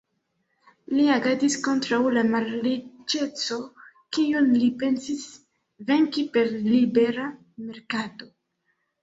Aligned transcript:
Li 0.93 1.03
agadis 1.15 1.57
kontraŭ 1.67 1.99
la 2.15 2.23
malriĉeco, 2.29 3.59
kiun 4.17 4.49
li 4.63 4.71
pensis 4.85 5.27
venki 5.93 6.25
per 6.39 6.51
libera 6.73 7.29
merkato. 7.69 8.33